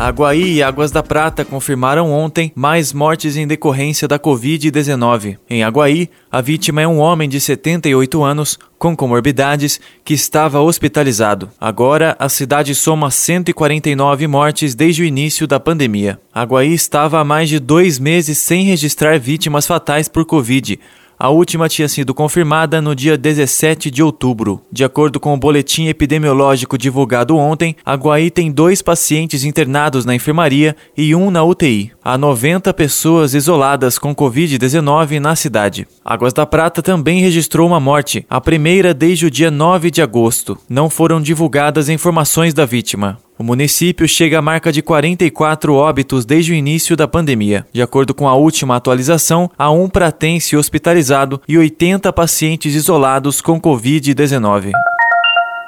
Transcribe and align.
Aguaí 0.00 0.54
e 0.54 0.62
Águas 0.62 0.90
da 0.90 1.02
Prata 1.02 1.44
confirmaram 1.44 2.10
ontem 2.10 2.50
mais 2.54 2.90
mortes 2.90 3.36
em 3.36 3.46
decorrência 3.46 4.08
da 4.08 4.18
Covid-19. 4.18 5.36
Em 5.48 5.62
Aguaí, 5.62 6.08
a 6.32 6.40
vítima 6.40 6.80
é 6.80 6.88
um 6.88 6.98
homem 6.98 7.28
de 7.28 7.38
78 7.38 8.22
anos 8.22 8.58
com 8.78 8.96
comorbidades 8.96 9.78
que 10.02 10.14
estava 10.14 10.58
hospitalizado. 10.58 11.50
Agora, 11.60 12.16
a 12.18 12.30
cidade 12.30 12.74
soma 12.74 13.10
149 13.10 14.26
mortes 14.26 14.74
desde 14.74 15.02
o 15.02 15.04
início 15.04 15.46
da 15.46 15.60
pandemia. 15.60 16.18
Aguaí 16.32 16.72
estava 16.72 17.20
há 17.20 17.24
mais 17.24 17.50
de 17.50 17.58
dois 17.58 17.98
meses 17.98 18.38
sem 18.38 18.64
registrar 18.64 19.18
vítimas 19.18 19.66
fatais 19.66 20.08
por 20.08 20.24
Covid 20.24 20.80
a 21.20 21.28
última 21.28 21.68
tinha 21.68 21.86
sido 21.86 22.14
confirmada 22.14 22.80
no 22.80 22.94
dia 22.94 23.18
17 23.18 23.90
de 23.90 24.02
outubro. 24.02 24.62
De 24.72 24.82
acordo 24.82 25.20
com 25.20 25.34
o 25.34 25.36
boletim 25.36 25.86
epidemiológico 25.86 26.78
divulgado 26.78 27.36
ontem, 27.36 27.76
a 27.84 27.94
Guaí 27.94 28.30
tem 28.30 28.50
dois 28.50 28.80
pacientes 28.80 29.44
internados 29.44 30.06
na 30.06 30.14
enfermaria 30.14 30.74
e 30.96 31.14
um 31.14 31.30
na 31.30 31.44
UTI. 31.44 31.92
Há 32.02 32.16
90 32.16 32.72
pessoas 32.72 33.34
isoladas 33.34 33.98
com 33.98 34.14
Covid-19 34.14 35.18
na 35.18 35.36
cidade. 35.36 35.86
Águas 36.02 36.32
da 36.32 36.46
Prata 36.46 36.80
também 36.80 37.20
registrou 37.20 37.66
uma 37.66 37.78
morte, 37.78 38.24
a 38.30 38.40
primeira 38.40 38.94
desde 38.94 39.26
o 39.26 39.30
dia 39.30 39.50
9 39.50 39.90
de 39.90 40.00
agosto. 40.00 40.56
Não 40.70 40.88
foram 40.88 41.20
divulgadas 41.20 41.90
informações 41.90 42.54
da 42.54 42.64
vítima. 42.64 43.18
O 43.40 43.42
município 43.42 44.06
chega 44.06 44.38
à 44.38 44.42
marca 44.42 44.70
de 44.70 44.82
44 44.82 45.72
óbitos 45.72 46.26
desde 46.26 46.52
o 46.52 46.54
início 46.54 46.94
da 46.94 47.08
pandemia. 47.08 47.66
De 47.72 47.80
acordo 47.80 48.12
com 48.12 48.28
a 48.28 48.34
última 48.34 48.76
atualização, 48.76 49.50
há 49.56 49.70
um 49.70 49.88
pratense 49.88 50.58
hospitalizado 50.58 51.40
e 51.48 51.56
80 51.56 52.12
pacientes 52.12 52.74
isolados 52.74 53.40
com 53.40 53.58
Covid-19. 53.58 54.72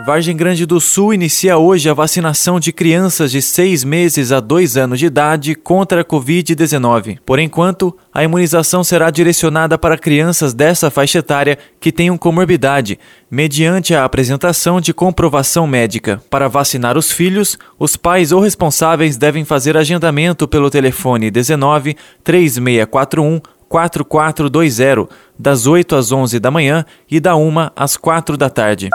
Vargem 0.00 0.36
Grande 0.36 0.64
do 0.64 0.80
Sul 0.80 1.12
inicia 1.12 1.58
hoje 1.58 1.90
a 1.90 1.92
vacinação 1.92 2.60
de 2.60 2.72
crianças 2.72 3.32
de 3.32 3.42
6 3.42 3.82
meses 3.82 4.30
a 4.30 4.38
2 4.38 4.76
anos 4.76 5.00
de 5.00 5.06
idade 5.06 5.56
contra 5.56 6.02
a 6.02 6.04
Covid-19. 6.04 7.18
Por 7.26 7.40
enquanto, 7.40 7.92
a 8.14 8.22
imunização 8.22 8.84
será 8.84 9.10
direcionada 9.10 9.76
para 9.76 9.98
crianças 9.98 10.54
dessa 10.54 10.88
faixa 10.88 11.18
etária 11.18 11.58
que 11.80 11.90
tenham 11.90 12.16
comorbidade, 12.16 12.96
mediante 13.28 13.92
a 13.92 14.04
apresentação 14.04 14.80
de 14.80 14.94
comprovação 14.94 15.66
médica. 15.66 16.22
Para 16.30 16.46
vacinar 16.46 16.96
os 16.96 17.10
filhos, 17.10 17.58
os 17.76 17.96
pais 17.96 18.30
ou 18.30 18.40
responsáveis 18.40 19.16
devem 19.16 19.44
fazer 19.44 19.76
agendamento 19.76 20.46
pelo 20.46 20.70
telefone 20.70 21.28
19 21.28 21.96
3641 22.22 23.40
4420, 23.68 25.08
das 25.36 25.66
8 25.66 25.96
às 25.96 26.12
11 26.12 26.38
da 26.38 26.52
manhã 26.52 26.86
e 27.10 27.18
da 27.18 27.34
1 27.34 27.70
às 27.74 27.96
4 27.96 28.36
da 28.36 28.48
tarde. 28.48 28.88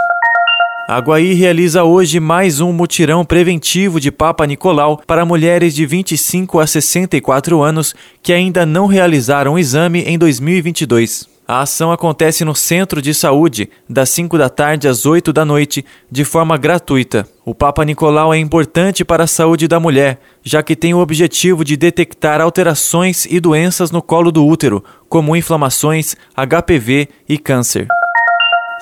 Aguaí 0.87 1.33
realiza 1.33 1.85
hoje 1.85 2.19
mais 2.19 2.59
um 2.59 2.73
mutirão 2.73 3.23
preventivo 3.23 4.01
de 4.01 4.11
Papa 4.11 4.45
Nicolau 4.45 5.01
para 5.07 5.25
mulheres 5.25 5.73
de 5.73 5.85
25 5.85 6.59
a 6.59 6.67
64 6.67 7.61
anos 7.61 7.95
que 8.21 8.33
ainda 8.33 8.65
não 8.65 8.85
realizaram 8.85 9.53
o 9.53 9.59
exame 9.59 10.01
em 10.01 10.17
2022. 10.17 11.31
A 11.47 11.61
ação 11.61 11.89
acontece 11.89 12.43
no 12.43 12.53
Centro 12.53 13.01
de 13.01 13.13
Saúde, 13.13 13.69
das 13.89 14.09
5 14.09 14.37
da 14.37 14.49
tarde 14.49 14.87
às 14.87 15.05
8 15.05 15.31
da 15.31 15.45
noite, 15.45 15.85
de 16.11 16.25
forma 16.25 16.57
gratuita. 16.57 17.25
O 17.45 17.55
Papa 17.55 17.83
Nicolau 17.85 18.33
é 18.33 18.37
importante 18.37 19.05
para 19.05 19.23
a 19.23 19.27
saúde 19.27 19.69
da 19.69 19.79
mulher, 19.79 20.19
já 20.43 20.61
que 20.61 20.75
tem 20.75 20.93
o 20.93 20.99
objetivo 20.99 21.63
de 21.63 21.77
detectar 21.77 22.41
alterações 22.41 23.25
e 23.25 23.39
doenças 23.39 23.89
no 23.89 24.01
colo 24.01 24.31
do 24.31 24.45
útero, 24.45 24.83
como 25.07 25.35
inflamações, 25.35 26.15
HPV 26.35 27.07
e 27.27 27.37
câncer. 27.37 27.87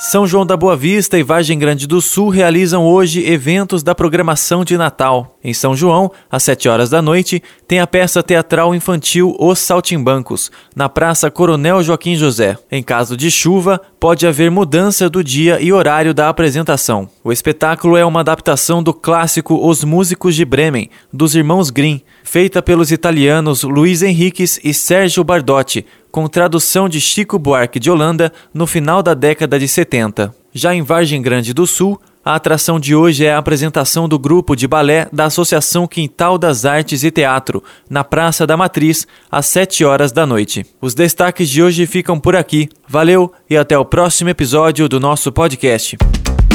São 0.03 0.25
João 0.25 0.43
da 0.47 0.57
Boa 0.57 0.75
Vista 0.75 1.15
e 1.15 1.21
Vargem 1.21 1.59
Grande 1.59 1.85
do 1.85 2.01
Sul 2.01 2.29
realizam 2.29 2.83
hoje 2.83 3.23
eventos 3.23 3.83
da 3.83 3.93
programação 3.93 4.65
de 4.65 4.75
Natal. 4.75 5.37
Em 5.43 5.53
São 5.53 5.75
João, 5.75 6.11
às 6.29 6.41
7 6.41 6.67
horas 6.67 6.89
da 6.89 7.03
noite, 7.03 7.41
tem 7.67 7.79
a 7.79 7.85
peça 7.85 8.23
teatral 8.23 8.73
infantil 8.73 9.35
Os 9.39 9.59
Saltimbancos, 9.59 10.51
na 10.75 10.89
Praça 10.89 11.29
Coronel 11.29 11.83
Joaquim 11.83 12.15
José. 12.15 12.57
Em 12.71 12.81
caso 12.81 13.15
de 13.15 13.29
chuva, 13.29 13.79
pode 13.99 14.25
haver 14.25 14.49
mudança 14.49 15.07
do 15.07 15.23
dia 15.23 15.61
e 15.61 15.71
horário 15.71 16.15
da 16.15 16.29
apresentação. 16.29 17.07
O 17.23 17.31
espetáculo 17.31 17.95
é 17.95 18.03
uma 18.03 18.21
adaptação 18.21 18.81
do 18.81 18.95
clássico 18.95 19.67
Os 19.67 19.83
Músicos 19.83 20.33
de 20.33 20.43
Bremen, 20.43 20.89
dos 21.13 21.35
irmãos 21.35 21.69
Grimm, 21.69 22.01
feita 22.23 22.59
pelos 22.59 22.91
italianos 22.91 23.61
Luiz 23.61 24.01
Henriques 24.01 24.59
e 24.63 24.73
Sérgio 24.73 25.23
Bardotti, 25.23 25.85
com 26.11 26.27
tradução 26.27 26.89
de 26.89 26.99
Chico 26.99 27.39
Buarque 27.39 27.79
de 27.79 27.89
Holanda 27.89 28.31
no 28.53 28.67
final 28.67 29.01
da 29.01 29.13
década 29.13 29.57
de 29.57 29.67
70. 29.67 30.33
Já 30.53 30.75
em 30.75 30.81
Vargem 30.81 31.21
Grande 31.21 31.53
do 31.53 31.65
Sul, 31.65 31.99
a 32.23 32.35
atração 32.35 32.79
de 32.79 32.93
hoje 32.93 33.25
é 33.25 33.33
a 33.33 33.39
apresentação 33.39 34.07
do 34.07 34.19
grupo 34.19 34.55
de 34.55 34.67
balé 34.67 35.07
da 35.11 35.25
Associação 35.25 35.87
Quintal 35.87 36.37
das 36.37 36.65
Artes 36.65 37.03
e 37.03 37.09
Teatro, 37.09 37.63
na 37.89 38.03
Praça 38.03 38.45
da 38.45 38.55
Matriz, 38.55 39.07
às 39.31 39.47
7 39.47 39.83
horas 39.83 40.11
da 40.11 40.25
noite. 40.25 40.63
Os 40.79 40.93
destaques 40.93 41.49
de 41.49 41.63
hoje 41.63 41.87
ficam 41.87 42.19
por 42.19 42.35
aqui. 42.35 42.69
Valeu 42.87 43.31
e 43.49 43.57
até 43.57 43.77
o 43.77 43.85
próximo 43.85 44.29
episódio 44.29 44.87
do 44.87 44.99
nosso 44.99 45.31
podcast. 45.31 45.97